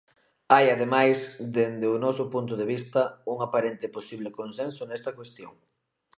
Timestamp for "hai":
0.53-0.65